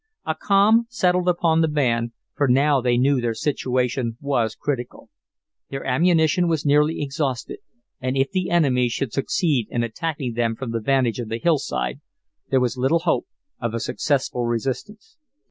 A 0.25 0.33
calm 0.33 0.87
settled 0.89 1.29
upon 1.29 1.61
the 1.61 1.67
band, 1.67 2.13
for 2.35 2.47
now 2.47 2.81
they 2.81 2.97
knew 2.97 3.21
their 3.21 3.35
situation 3.35 4.17
was 4.19 4.55
critical. 4.55 5.09
Their 5.69 5.85
ammunition 5.85 6.47
was 6.47 6.65
nearly 6.65 7.03
exhausted, 7.03 7.59
and 7.99 8.17
if 8.17 8.31
the 8.31 8.49
enemy 8.49 8.89
should 8.89 9.13
succeed 9.13 9.67
in 9.69 9.83
attacking 9.83 10.33
them 10.33 10.55
from 10.55 10.71
the 10.71 10.81
vantage 10.81 11.19
of 11.19 11.29
the 11.29 11.37
hillside, 11.37 12.01
there 12.49 12.59
was 12.59 12.77
little 12.77 13.01
hope 13.01 13.27
of 13.59 13.75
a 13.75 13.79
successful 13.79 14.45
resistance. 14.47 15.17